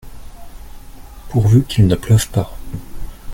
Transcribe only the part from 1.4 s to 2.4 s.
qu'il ne pleuve